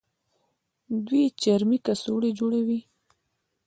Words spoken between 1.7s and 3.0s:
کڅوړې جوړوي.